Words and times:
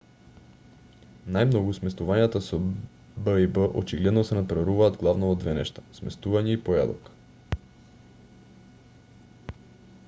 најмногу 1.35 1.73
сместувањата 1.77 2.41
со 2.45 2.59
б&б 3.27 3.67
очигледно 3.83 4.25
се 4.29 4.39
натпреваруваат 4.39 4.97
главно 5.03 5.29
во 5.33 5.37
две 5.43 5.55
нешта 5.59 5.85
сместување 5.99 6.57
и 6.59 6.63
појадок 6.69 7.13